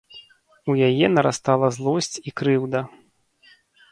[0.73, 2.79] У яе нарастала злосць і крыўда.